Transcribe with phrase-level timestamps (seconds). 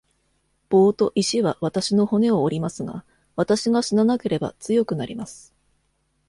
[0.69, 3.05] 棒と石は私の骨を折りますが、
[3.35, 5.53] 私が死ななければ強くなります。